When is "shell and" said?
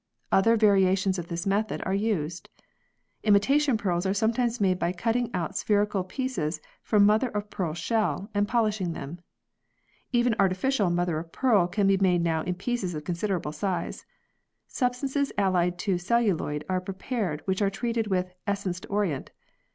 7.75-8.47